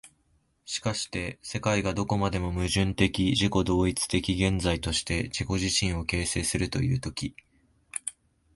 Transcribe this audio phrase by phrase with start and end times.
[0.65, 7.35] しかして世界がどこまでも矛盾的自己同一的現在として自己自身を形成するという時、